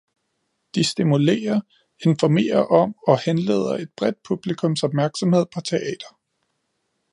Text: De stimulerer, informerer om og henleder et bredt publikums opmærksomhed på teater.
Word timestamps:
De 0.75 0.83
stimulerer, 0.83 1.59
informerer 2.05 2.59
om 2.65 2.95
og 3.07 3.19
henleder 3.19 3.69
et 3.73 3.91
bredt 3.97 4.23
publikums 4.23 4.83
opmærksomhed 4.83 5.45
på 5.53 5.61
teater. 5.61 6.17